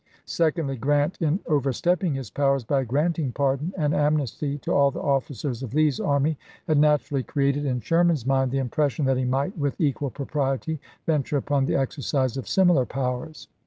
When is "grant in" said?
0.77-1.41